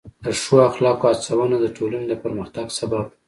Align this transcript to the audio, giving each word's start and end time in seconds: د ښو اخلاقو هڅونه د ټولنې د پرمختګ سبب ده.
د 0.25 0.27
ښو 0.41 0.55
اخلاقو 0.69 1.05
هڅونه 1.11 1.55
د 1.59 1.65
ټولنې 1.77 2.05
د 2.09 2.13
پرمختګ 2.23 2.65
سبب 2.79 3.01
ده. 3.07 3.13